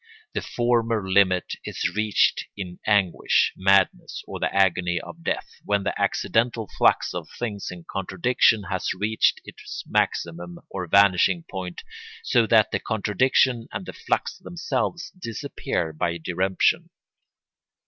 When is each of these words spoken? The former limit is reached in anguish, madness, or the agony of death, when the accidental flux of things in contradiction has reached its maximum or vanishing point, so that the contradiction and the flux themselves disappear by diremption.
The 0.33 0.41
former 0.41 1.07
limit 1.07 1.53
is 1.63 1.91
reached 1.95 2.45
in 2.57 2.79
anguish, 2.87 3.53
madness, 3.55 4.23
or 4.25 4.39
the 4.39 4.51
agony 4.51 4.99
of 4.99 5.23
death, 5.23 5.51
when 5.63 5.83
the 5.83 6.01
accidental 6.01 6.67
flux 6.75 7.13
of 7.13 7.29
things 7.37 7.69
in 7.69 7.85
contradiction 7.87 8.63
has 8.71 8.95
reached 8.95 9.41
its 9.45 9.83
maximum 9.85 10.57
or 10.71 10.87
vanishing 10.87 11.45
point, 11.51 11.83
so 12.23 12.47
that 12.47 12.71
the 12.71 12.79
contradiction 12.79 13.67
and 13.71 13.85
the 13.85 13.93
flux 13.93 14.39
themselves 14.39 15.11
disappear 15.11 15.93
by 15.93 16.17
diremption. 16.17 16.89